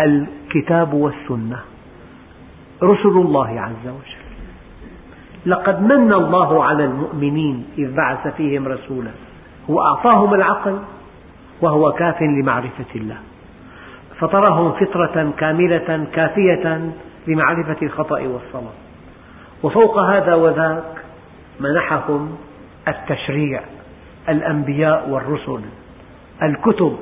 [0.00, 1.58] الكتاب والسنة.
[2.82, 4.20] رسل الله عز وجل.
[5.46, 9.10] لقد من الله على المؤمنين إذ بعث فيهم رسولا.
[9.70, 10.78] هو أعطاهم العقل
[11.60, 13.16] وهو كاف لمعرفة الله.
[14.20, 16.90] فطرهم فطرة كاملة كافية
[17.26, 18.74] لمعرفة الخطأ والصواب
[19.62, 21.02] وفوق هذا وذاك
[21.60, 22.36] منحهم
[22.88, 23.60] التشريع
[24.28, 25.60] الأنبياء والرسل
[26.42, 26.96] الكتب.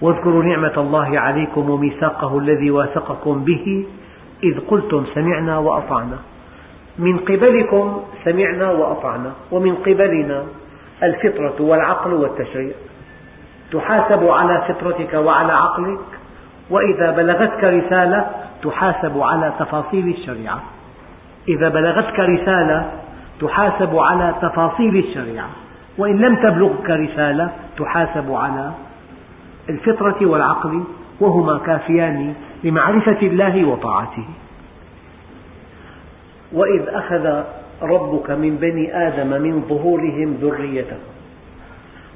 [0.00, 3.86] واذكروا نعمة الله عليكم وميثاقه الذي واثقكم به
[4.42, 6.18] إذ قلتم سمعنا وأطعنا.
[6.98, 10.44] من قبلكم سمعنا وأطعنا ومن قبلنا
[11.02, 12.74] الفطرة والعقل والتشريع.
[13.72, 16.23] تحاسب على فطرتك وعلى عقلك
[16.70, 18.30] وإذا بلغتك رسالة
[18.62, 20.62] تحاسب على تفاصيل الشريعة.
[21.48, 22.90] إذا بلغتك رسالة
[23.40, 25.48] تحاسب على تفاصيل الشريعة.
[25.98, 28.72] وإن لم تبلغك رسالة تحاسب على
[29.68, 30.84] الفطرة والعقل
[31.20, 34.24] وهما كافيان لمعرفة الله وطاعته.
[36.52, 37.42] وإذ أخذ
[37.82, 40.98] ربك من بني آدم من ظهورهم ذريتهم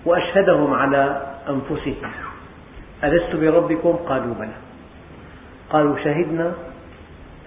[0.04, 2.27] وأشهدهم على أنفسهم.
[3.04, 4.56] ألست بربكم؟ قالوا بلى.
[5.70, 6.54] قالوا شهدنا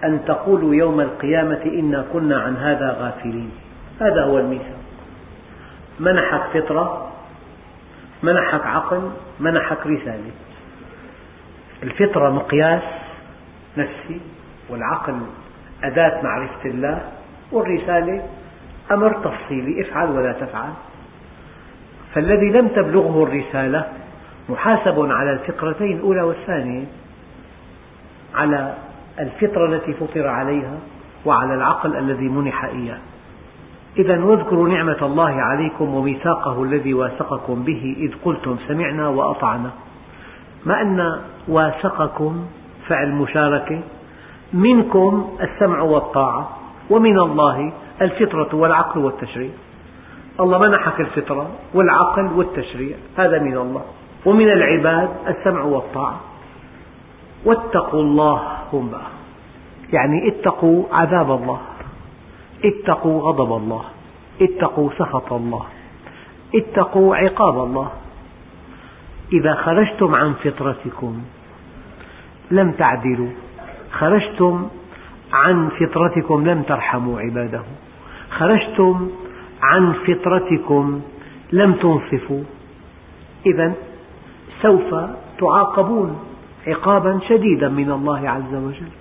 [0.04, 3.50] أن تقولوا يوم القيامة إنا كنا عن هذا غافلين.
[4.00, 4.78] هذا هو الميثاق.
[6.00, 7.12] منحك فطرة
[8.22, 9.10] منحك عقل
[9.40, 10.30] منحك رسالة.
[11.82, 12.82] الفطرة مقياس
[13.76, 14.20] نفسي
[14.70, 15.20] والعقل
[15.84, 17.02] أداة معرفة الله
[17.52, 18.22] والرسالة
[18.92, 20.72] أمر تفصيلي افعل ولا تفعل.
[22.14, 24.01] فالذي لم تبلغه الرسالة
[24.48, 26.84] محاسب على الفطرتين الأولى والثانية
[28.34, 28.74] على
[29.18, 30.78] الفطرة التي فطر عليها
[31.26, 32.98] وعلى العقل الذي منح إياه.
[33.98, 39.70] إذا واذكروا نعمة الله عليكم وميثاقه الذي واثقكم به إذ قلتم سمعنا وأطعنا.
[40.66, 42.46] ما أن واثقكم
[42.88, 43.80] فعل مشاركة؟
[44.52, 46.58] منكم السمع والطاعة
[46.90, 49.50] ومن الله الفطرة والعقل والتشريع.
[50.40, 53.82] الله منحك الفطرة والعقل والتشريع هذا من الله.
[54.26, 56.20] ومن العباد السمع والطاعة.
[57.44, 58.90] واتقوا الله هم.
[58.90, 59.06] بقى
[59.92, 61.60] يعني اتقوا عذاب الله.
[62.64, 63.84] اتقوا غضب الله.
[64.42, 65.64] اتقوا سخط الله.
[66.54, 67.90] اتقوا عقاب الله.
[69.32, 71.22] إذا خرجتم عن فطرتكم
[72.50, 73.30] لم تعدلوا.
[73.92, 74.68] خرجتم
[75.32, 77.62] عن فطرتكم لم ترحموا عباده.
[78.30, 79.10] خرجتم
[79.62, 81.00] عن فطرتكم
[81.52, 82.42] لم تنصفوا.
[83.46, 83.72] إذا
[84.62, 84.94] سوف
[85.38, 86.18] تعاقبون
[86.66, 88.92] عقابا شديدا من الله عز وجل.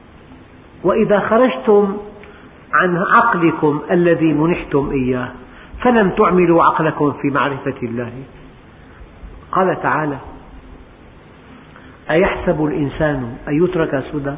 [0.84, 1.98] وإذا خرجتم
[2.74, 5.30] عن عقلكم الذي منحتم إياه
[5.82, 8.12] فلم تعملوا عقلكم في معرفة الله.
[9.52, 10.18] قال تعالى
[12.12, 14.34] أيحسب الإنسان أن يترك سدى؟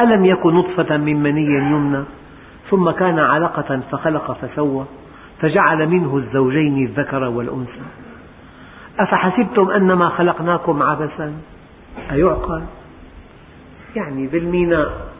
[0.00, 2.04] ألم يكن نطفة من مني يمنى؟
[2.70, 4.84] ثم كان علقة فخلق فسوى
[5.40, 8.09] فجعل منه الزوجين الذكر والأنثى.
[9.00, 11.34] أفحسبتم أنما خلقناكم عبثا؟
[12.10, 12.62] أيعقل
[13.96, 15.10] يعني بالميناء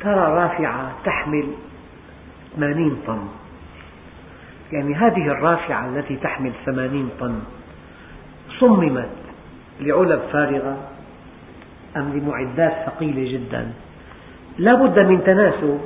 [0.00, 1.46] ترى رافعة تحمل
[2.56, 3.18] 80 طن.
[4.72, 7.38] يعني هذه الرافعة التي تحمل 80 طن
[8.58, 9.10] صممت
[9.80, 10.76] لعلب فارغة
[11.96, 13.72] أم لمعدات ثقيلة جدا؟
[14.58, 15.80] لا بد من تناسب.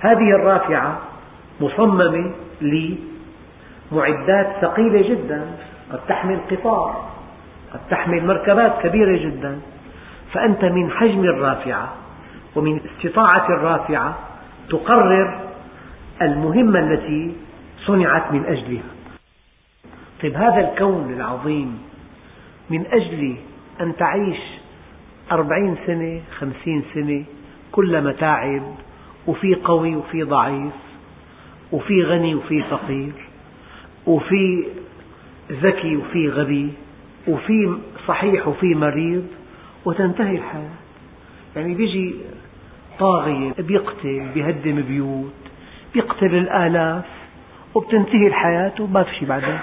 [0.00, 0.98] هذه الرافعة
[1.60, 5.46] مصممة لمعدات ثقيلة جدا.
[5.92, 7.10] قد تحمل قطار
[7.72, 9.60] قد تحمل مركبات كبيرة جدا.
[10.32, 11.92] فأنت من حجم الرافعة
[12.56, 14.18] ومن استطاعة الرافعة
[14.68, 15.40] تقرر
[16.22, 17.36] المهمة التي
[17.86, 18.90] صنعت من أجلها.
[20.22, 21.78] طيب هذا الكون العظيم
[22.70, 23.36] من أجل
[23.80, 24.38] أن تعيش
[25.32, 27.24] أربعين سنة خمسين سنة
[27.72, 28.62] كل متاعب
[29.26, 30.72] وفي قوي وفي ضعيف
[31.72, 33.12] وفي غني وفي فقير
[34.06, 34.66] وفي
[35.52, 36.72] ذكي وفي غبي
[37.28, 39.26] وفي صحيح وفي مريض
[39.84, 40.70] وتنتهي الحياة.
[41.56, 42.14] يعني بيجي
[42.98, 45.34] طاغية بيقتل بيهدم بيوت
[45.94, 47.04] بيقتل الآلاف
[47.74, 49.58] وبتنتهي الحياة وما في شيء بعدين.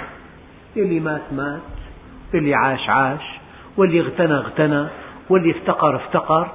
[0.77, 1.61] اللي مات مات.
[2.33, 3.39] واللي عاش عاش.
[3.77, 4.87] واللي اغتنى اغتنى.
[5.29, 6.51] واللي افتقر افتقر.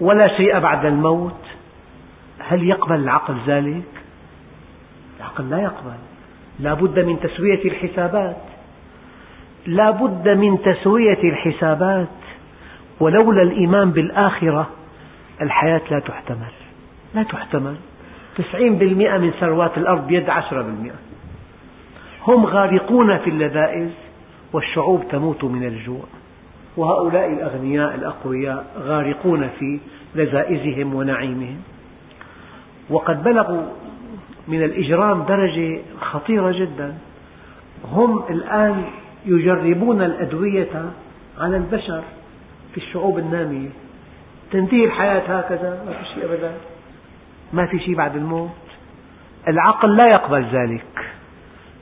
[0.00, 1.44] ولا شيء بعد الموت.
[2.38, 3.82] هل يقبل العقل ذلك؟
[5.18, 5.98] العقل لا يقبل.
[6.60, 8.36] لا بد من تسوية الحسابات.
[9.66, 12.08] لا بد من تسوية الحسابات
[13.00, 14.70] ولولا الإيمان بالآخرة
[15.42, 16.52] الحياة لا تحتمل.
[17.14, 17.76] لا تحتمل.
[18.36, 20.94] تسعين بالمئة من ثروات الأرض بيد عشرة بالمئة.
[22.26, 23.90] هم غارقون في اللذائذ
[24.52, 26.04] والشعوب تموت من الجوع.
[26.76, 29.78] وهؤلاء الأغنياء الأقوياء غارقون في
[30.14, 31.62] لذائذهم ونعيمهم.
[32.90, 33.62] وقد بلغوا
[34.48, 36.94] من الإجرام درجة خطيرة جدا.
[37.92, 38.84] هم الآن
[39.26, 40.90] يجربون الأدوية
[41.38, 42.02] على البشر
[42.72, 43.68] في الشعوب النامية.
[44.50, 46.52] تنتهي الحياة هكذا ما في شيء أبدا.
[47.52, 48.50] ما في شيء بعد الموت.
[49.48, 51.12] العقل لا يقبل ذلك.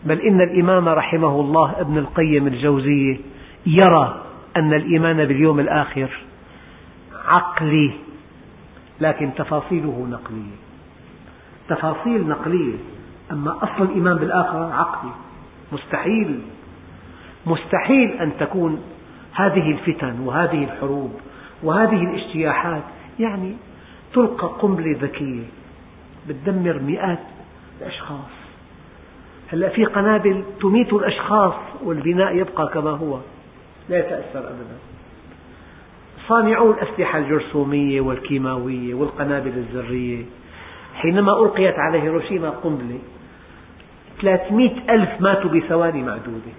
[0.05, 3.17] بل إن الإمام رحمه الله ابن القيم الجوزية
[3.67, 4.23] يرى
[4.57, 6.11] أن الإيمان باليوم الآخر
[7.25, 7.93] عقلي
[9.01, 10.57] لكن تفاصيله نقلية.
[11.69, 12.77] تفاصيل نقلية.
[13.33, 15.11] أما أصل الإيمان بالآخرة عقلي.
[15.73, 16.41] مستحيل.
[17.49, 18.83] مستحيل أن تكون
[19.33, 21.13] هذه الفتن وهذه الحروب
[21.63, 22.83] وهذه الاجتياحات
[23.21, 23.57] يعني
[24.15, 25.43] تلقى قنبلة ذكية
[26.29, 27.19] بتدمر مئات
[27.81, 28.31] الأشخاص.
[29.53, 33.19] هلأ في قنابل تميت الأشخاص والبناء يبقى كما هو.
[33.89, 34.79] لا يتأثر أبدا.
[36.29, 40.25] صانعو الأسلحة الجرثومية والكيماوية والقنابل الذرية.
[40.95, 42.99] حينما ألقيت على هيروشيما قنبلة
[44.21, 46.53] 300 ألف ماتوا بثواني معدودة.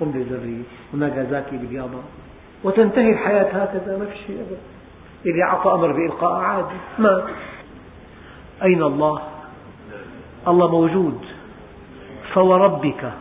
[0.00, 0.62] قنبلة ذرية
[0.94, 2.02] وناغازاكي باليابان
[2.64, 4.60] وتنتهي الحياة هكذا ما في شيء أبدا.
[5.26, 7.24] اللي أعطى أمر بإلقاء عادي مات
[8.62, 9.22] أين الله؟
[10.48, 11.18] الله موجود.
[12.32, 13.12] فوربك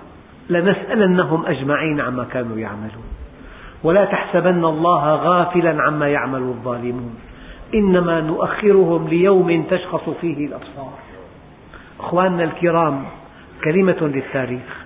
[0.50, 3.08] لنسألنهم أجمعين عما كانوا يعملون.
[3.84, 7.16] ولا تحسبن الله غافلا عما يعمل الظالمون.
[7.74, 10.94] إنما نؤخرهم ليوم تشخص فيه الأبصار.
[12.00, 13.06] أخواننا الكرام
[13.64, 14.83] كلمة للتاريخ.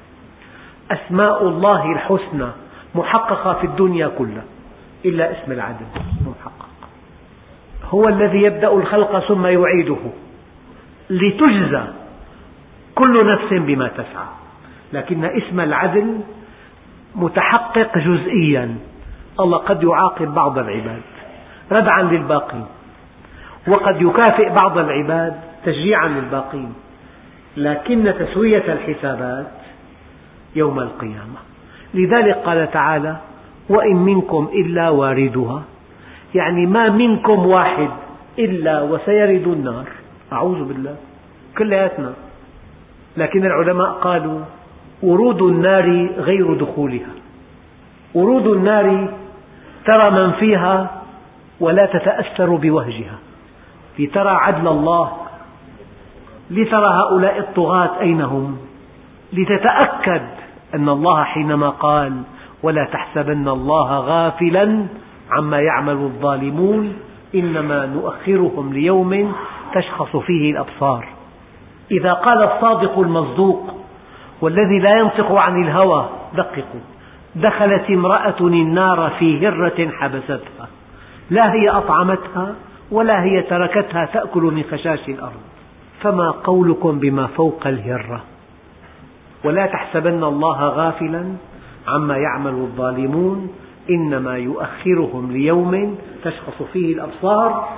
[0.92, 2.48] أسماء الله الحسنى
[2.96, 4.44] محققة في الدنيا كلها
[5.06, 5.86] إلا اسم العدل
[6.22, 6.68] محقق
[7.90, 9.98] هو الذي يبدأ الخلق ثم يعيده
[11.10, 11.84] لتجزى
[12.96, 14.28] كل نفس بما تسعى.
[14.94, 16.20] لكن اسم العدل
[17.16, 18.76] متحقق جزئيا.
[19.40, 21.02] الله قد يعاقب بعض العباد
[21.72, 22.66] ردعا للباقين
[23.68, 25.34] وقد يكافئ بعض العباد
[25.66, 26.74] تشجيعا للباقين.
[27.58, 29.48] لكن تسوية الحسابات
[30.56, 31.40] يوم القيامة.
[31.94, 33.18] لذلك قال تعالى
[33.70, 35.64] وإن منكم إلا واردها.
[36.36, 37.90] يعني ما منكم واحد
[38.40, 39.86] إلا وسيرد النار.
[40.34, 40.96] أعوذ بالله.
[41.58, 42.14] كلياتنا
[43.18, 44.42] لكن العلماء قالوا
[45.04, 47.14] ورود النار غير دخولها.
[48.14, 49.14] ورود النار
[49.86, 51.02] ترى من فيها
[51.60, 53.18] ولا تتأثر بوهجها.
[54.00, 55.12] لترى عدل الله.
[56.52, 58.58] لترى هؤلاء الطغاة أين هم؟
[59.34, 60.28] لتتأكد
[60.76, 62.22] أن الله حينما قال
[62.64, 64.86] ولا تحسبن الله غافلا
[65.32, 66.94] عما يعمل الظالمون
[67.36, 69.34] إنما نؤخرهم ليوم
[69.74, 71.08] تشخص فيه الأبصار.
[71.92, 73.74] إذا قال الصادق المصدوق
[74.42, 76.82] والذي لا ينطق عن الهوى دققوا.
[77.36, 80.68] دخلت امرأة النار في هرة حبستها.
[81.30, 82.56] لا هي أطعمتها
[82.92, 85.42] ولا هي تركتها تأكل من خشاش الأرض.
[86.02, 88.22] فما قولكم بما فوق الهرة؟
[89.48, 91.34] ولا تحسبن الله غافلا
[91.88, 93.56] عما يعمل الظالمون
[93.90, 97.70] إنما يؤخرهم ليوم تشخص فيه الأبصار.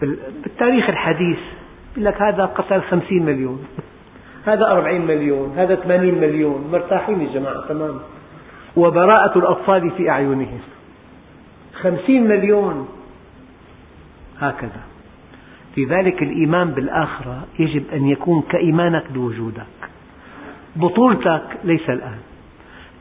[0.00, 1.38] بالتاريخ الحديث
[1.92, 3.64] يقول لك هذا قتل خمسين مليون
[4.46, 8.00] هذا أربعين مليون هذا ثمانين مليون مرتاحين الجماعة تمام.
[8.76, 10.60] وبراءة الأطفال في أعينهم
[11.82, 12.88] خمسين مليون.
[14.40, 14.87] هكذا.
[15.78, 19.66] لذلك الإيمان بالآخرة يجب أن يكون كإيمانك بوجودك.
[20.76, 22.18] بطولتك ليس الآن.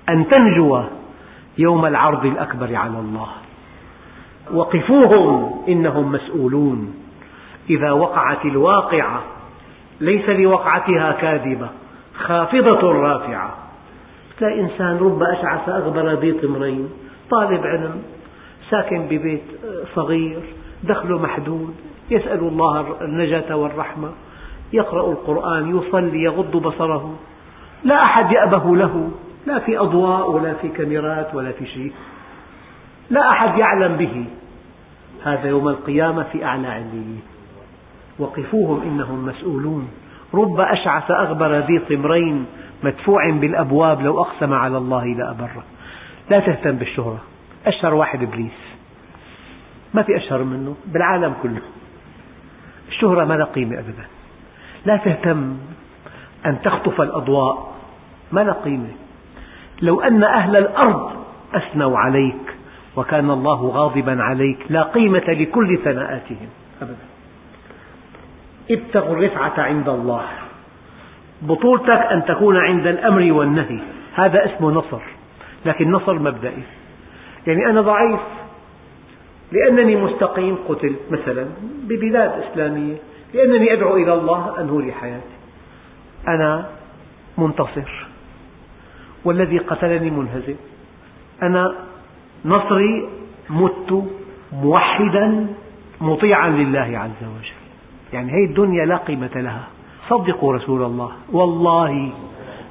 [0.10, 0.82] أن تنجو
[1.58, 3.30] يوم العرض الأكبر على الله.
[4.54, 6.96] وقفوهم إنهم مسؤولون.
[7.70, 9.24] إذا وقعت الواقعة
[10.02, 11.70] ليس لوقعتها كاذبة
[12.14, 13.58] خافضة رافعة.
[14.38, 16.90] تلاقي إنسان رب أشعث أغبر ذي طمرين
[17.30, 18.02] طالب علم
[18.70, 19.44] ساكن ببيت
[19.96, 20.40] صغير.
[20.84, 21.76] دخله محدود
[22.10, 24.10] يسأل الله النجاة والرحمة
[24.74, 27.16] يقرأ القرآن يصلي يغض بصره.
[27.84, 29.12] لا أحد يأبه له
[29.48, 31.92] لا في أضواء ولا في كاميرات ولا في شيء.
[33.10, 34.26] لا أحد يعلم به.
[35.24, 37.22] هذا يوم القيامة في أعلى عليين
[38.20, 39.88] وقفوهم إنهم مسؤولون.
[40.34, 42.46] رب أشعث أغبر ذي طمرين
[42.84, 45.64] مدفوع بالأبواب لو أقسم على الله لأبره.
[46.30, 47.20] لا تهتم بالشهرة.
[47.66, 48.67] أشهر واحد إبليس.
[49.98, 51.62] ما في أشهر منه بالعالم كله.
[52.90, 54.06] الشهرة ما لها قيمة أبدا.
[54.86, 55.58] لا تهتم
[56.46, 57.74] أن تخطف الأضواء.
[58.32, 58.90] ما لها قيمة.
[59.82, 61.12] لو أن أهل الأرض
[61.54, 62.56] أثنوا عليك
[62.96, 66.48] وكان الله غاضبا عليك لا قيمة لكل ثناءاتهم
[66.82, 67.08] أبدا.
[68.72, 70.26] ابتغوا الرفعة عند الله.
[71.42, 73.80] بطولتك أن تكون عند الأمر والنهي.
[74.16, 75.02] هذا اسمه نصر
[75.66, 76.64] لكن نصر مبدئي.
[77.48, 78.20] يعني أنا ضعيف.
[79.52, 81.46] لأنني مستقيم قتلت مثلا
[81.84, 82.96] ببلاد إسلامية
[83.34, 85.38] لأنني أدعو إلى الله أنه لي حياتي
[86.28, 86.70] أنا
[87.38, 88.08] منتصر.
[89.26, 90.56] والذي قتلني منهزم.
[91.44, 91.76] أنا
[92.46, 93.10] نصري
[93.50, 94.04] مت
[94.54, 95.48] موحدا
[96.02, 97.58] مطيعا لله عز وجل.
[98.14, 99.68] يعني هذه الدنيا لا قيمة لها.
[100.10, 101.12] صدقوا رسول الله.
[101.32, 102.12] والله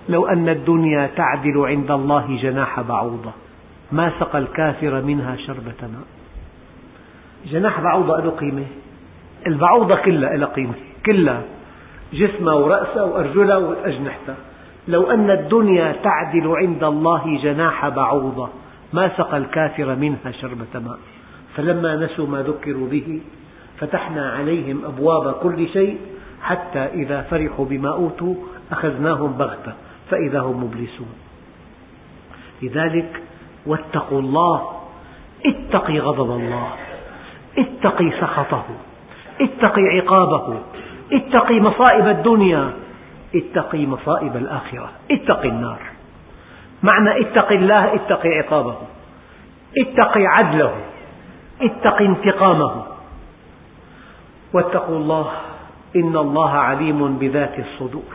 [0.08, 3.32] لو أن الدنيا تعدل عند الله جناح بعوضة.
[3.92, 6.15] ما سقى الكافر منها شربة ماء.
[7.46, 8.64] جناح بعوضة له قيمة.
[9.46, 10.74] البعوضة كلها لها قيمة.
[11.06, 11.42] كلها.
[12.12, 14.36] جسمها ورأسها وأرجلها وأجنحتها.
[14.88, 18.48] لو أن الدنيا تعدل عند الله جناح بعوضة
[18.92, 20.98] ما سقى الكافر منها شربة ماء.
[21.56, 23.20] فلما نسوا ما ذكروا به
[23.78, 25.98] فتحنا عليهم أبواب كل شيء
[26.42, 28.34] حتى إذا فرحوا بما أوتوا
[28.72, 29.72] أخذناهم بغتة
[30.10, 31.14] فإذا هم مبلسون.
[32.62, 33.22] لذلك
[33.66, 34.70] واتقوا الله
[35.46, 36.85] اتقي غضب الله.
[37.58, 38.64] اتقي سخطه
[39.40, 40.60] اتقي عقابه
[41.12, 42.72] اتقي مصائب الدنيا
[43.34, 45.78] اتقي مصائب الآخرة اتقي النار.
[46.82, 48.76] معنى اتق الله اتقي عقابه
[49.78, 50.76] اتقي عدله
[51.62, 52.84] اتقي انتقامه.
[54.52, 55.30] واتقوا الله
[55.96, 58.14] إن الله عليم بذات الصدور.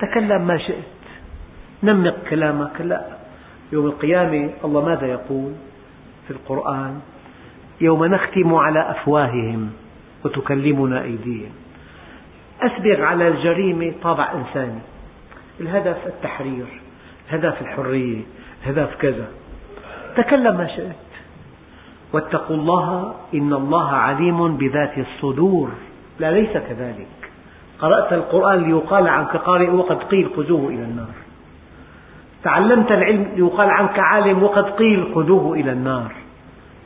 [0.00, 1.02] تكلم ما شئت
[1.82, 2.80] نمق كلامك.
[2.80, 3.02] لا.
[3.72, 5.52] يوم القيامة الله ماذا يقول
[6.26, 7.00] في القرآن؟
[7.82, 9.70] يوم نختم على أفواههم
[10.24, 11.52] وتكلمنا أيديهم.
[12.62, 14.80] أسبغ على الجريمة طابع إنساني.
[15.60, 16.66] الهدف التحرير
[17.30, 18.20] الهدف الحرية
[18.62, 19.26] الهدف كذا.
[20.16, 20.96] تكلم ما شئت.
[22.12, 25.70] واتقوا الله إن الله عليم بذات الصدور.
[26.18, 27.06] لا ليس كذلك.
[27.78, 31.14] قرأت القرآن ليقال عنك قارئ وقد قيل خذوه إلى النار.
[32.42, 36.21] تعلمت العلم ليقال عنك عالم وقد قيل خذوه إلى النار.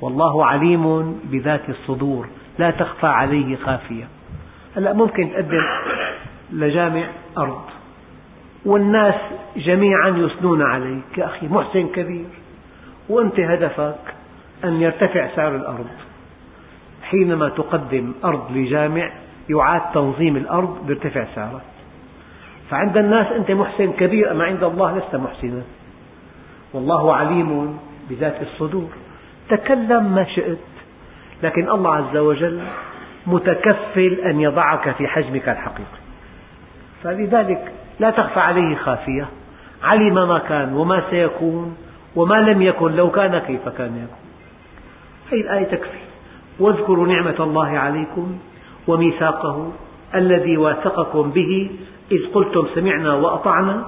[0.00, 2.26] والله عليم بذات الصدور
[2.58, 4.08] لا تخفى عليه خافية.
[4.76, 5.62] هلا ممكن تقدم
[6.52, 7.04] لجامع
[7.38, 7.62] أرض
[8.66, 9.14] والناس
[9.56, 12.26] جميعا يثنون عليك يا أخي محسن كبير
[13.08, 14.14] وأنت هدفك
[14.64, 15.86] أن يرتفع سعر الأرض.
[17.02, 19.10] حينما تقدم أرض لجامع
[19.50, 21.62] يعاد تنظيم الأرض بيرتفع سعرها
[22.70, 25.62] فعند الناس أنت محسن كبير أما عند الله لست محسنا.
[26.74, 27.78] والله عليم
[28.10, 28.88] بذات الصدور.
[29.48, 30.58] تكلم ما شئت.
[31.42, 32.60] لكن الله عز وجل
[33.26, 36.00] متكفل أن يضعك في حجمك الحقيقي.
[37.02, 39.28] فلذلك لا تخفى عليه خافية.
[39.82, 41.76] علم ما كان وما سيكون
[42.16, 44.26] وما لم يكن لو كان كيف كان يكون.
[45.32, 45.98] هذه الآية تكفي.
[46.60, 48.38] واذكروا نعمة الله عليكم
[48.88, 49.72] وميثاقه
[50.14, 51.70] الذي واثقكم به
[52.12, 53.86] إذ قلتم سمعنا وأطعنا.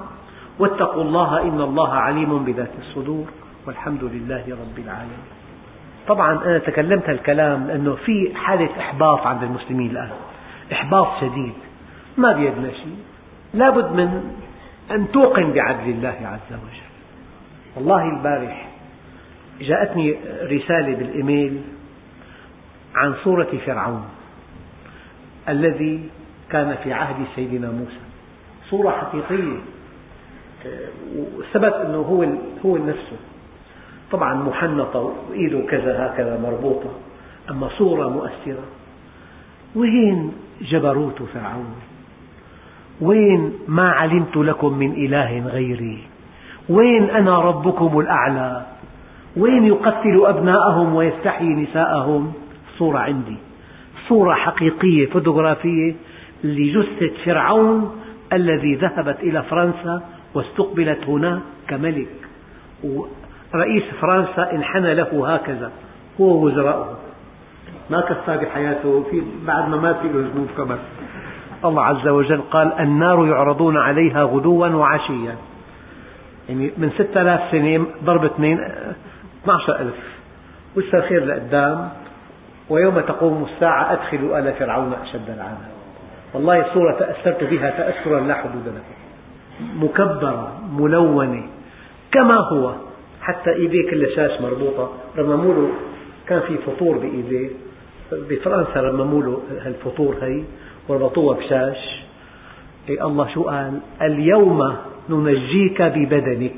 [0.59, 3.25] واتقوا الله إن الله عليم بذات الصدور
[3.67, 5.38] والحمد لله رب العالمين.
[6.09, 10.11] طبعا أنا تكلمت هالكلام لأنه في حالة إحباط عند المسلمين الآن.
[10.73, 11.53] إحباط شديد.
[12.17, 12.97] ما بيدنا شيء.
[13.55, 14.37] لا بد من
[14.91, 16.89] أن توقن بعدل الله عز وجل.
[17.77, 18.69] والله البارح
[19.61, 21.63] جاءتني رسالة بالإيميل
[22.95, 24.05] عن صورة فرعون
[25.49, 26.09] الذي
[26.51, 28.01] كان في عهد سيدنا موسى.
[28.71, 29.59] صورة حقيقية.
[31.17, 32.27] وثبت أنه هو
[32.65, 33.17] هو نفسه.
[34.13, 36.91] طبعا محنطة وإيده كذا هكذا مربوطة
[37.51, 38.65] أما صورة مؤثرة.
[39.77, 40.33] وين
[40.63, 41.75] جبروت فرعون؟
[43.01, 45.99] وين ما علمت لكم من إله غيري؟
[46.69, 48.67] وين أنا ربكم الأعلى؟
[49.37, 52.33] وين يقتل أبناءهم ويستحيي نساءهم؟
[52.79, 53.37] صورة عندي.
[54.09, 55.95] صورة حقيقية فوتوغرافية
[56.45, 58.01] لجثة فرعون
[58.33, 60.03] الذي ذهبت إلى فرنسا
[60.35, 62.09] واستقبلت هنا كملك.
[63.55, 65.70] ورئيس فرنسا انحنى له هكذا
[66.20, 66.99] هو ووزراءه
[67.90, 70.78] ما كفى بحياته في بعد ما مات له ذنوب كمان
[71.64, 75.36] الله عز وجل قال النار يعرضون عليها غدوا وعشيا.
[76.49, 78.61] يعني من ستة آلاف سنة ضرب اثنين
[79.42, 80.18] 12 ألف.
[80.76, 81.88] ولسه خير لقدام؟
[82.70, 85.72] ويوم تقوم الساعة أدخلوا آل فرعون أشد العذاب.
[86.34, 88.82] والله الصورة تأثرت بها تأثرا لا حدود له
[89.86, 91.42] مكبرة ملونة
[92.12, 92.88] كما هو.
[93.29, 94.93] حتى إيديه كل شاش مربوطة.
[95.18, 95.70] رمموا له
[96.26, 97.51] كان في فطور بإيديه
[98.12, 100.43] بفرنسا رمموا له هالفطور هي
[100.89, 102.03] وربطوها بشاش.
[102.89, 104.76] إيه الله شو قال؟ اليوم
[105.11, 106.55] ننجيك ببدنك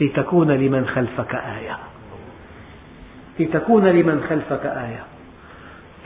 [0.00, 1.78] لتكون لمن خلفك آية.
[3.40, 5.04] لتكون لمن خلفك آية.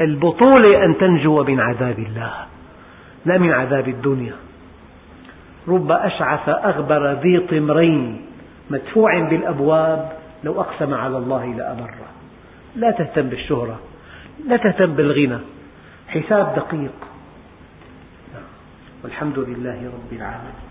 [0.01, 2.35] البطولة أن تنجو من عذاب الله
[3.27, 4.35] لا من عذاب الدنيا.
[5.69, 8.28] رب أشعث أغبر ذي طمرين
[8.71, 10.13] مدفوع بالأبواب
[10.45, 12.09] لو أقسم على الله لأبره.
[12.77, 13.81] لا تهتم بالشهرة
[14.47, 15.39] لا تهتم بالغنى.
[16.09, 16.95] حساب دقيق.
[19.05, 20.68] والحمد لله رب العالمين.